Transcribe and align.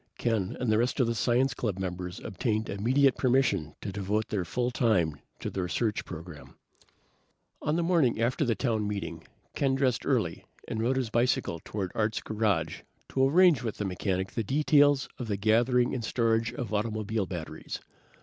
Ken 0.17 0.57
and 0.59 0.71
the 0.71 0.79
rest 0.79 0.99
of 0.99 1.05
the 1.05 1.13
science 1.13 1.53
club 1.53 1.77
members 1.77 2.19
obtained 2.21 2.69
immediate 2.71 3.15
permission 3.17 3.75
to 3.81 3.91
devote 3.91 4.29
their 4.29 4.43
full 4.43 4.71
time 4.71 5.19
to 5.39 5.51
the 5.51 5.61
research 5.61 6.05
program. 6.05 6.55
On 7.61 7.75
the 7.75 7.83
morning 7.83 8.19
after 8.19 8.43
the 8.43 8.55
town 8.55 8.87
meeting, 8.87 9.23
Ken 9.53 9.75
dressed 9.75 10.03
early 10.03 10.43
and 10.67 10.81
rode 10.81 10.95
his 10.97 11.11
bicycle 11.11 11.61
toward 11.63 11.91
Art's 11.93 12.19
garage 12.19 12.81
to 13.09 13.27
arrange 13.29 13.61
with 13.61 13.77
the 13.77 13.85
mechanic 13.85 14.31
the 14.31 14.43
details 14.43 15.07
of 15.19 15.27
the 15.27 15.37
gathering 15.37 15.93
and 15.93 16.03
storage 16.03 16.51
of 16.51 16.73
automobile 16.73 17.27
batteries. 17.27 17.79